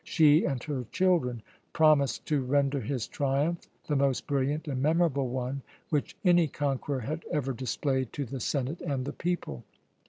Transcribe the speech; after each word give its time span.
She 0.03 0.45
and 0.45 0.63
her 0.63 0.85
children 0.91 1.43
promised 1.73 2.25
to 2.25 2.41
render 2.41 2.79
his 2.81 3.05
triumph 3.07 3.69
the 3.85 3.95
most 3.95 4.25
brilliant 4.25 4.67
and 4.67 4.81
memorable 4.81 5.27
one 5.29 5.61
which 5.91 6.17
any 6.25 6.47
conqueror 6.47 7.01
had 7.01 7.23
ever 7.31 7.53
displayed 7.53 8.11
to 8.13 8.25
the 8.25 8.39
senate 8.39 8.81
and 8.81 9.05
the 9.05 9.13
people. 9.13 9.63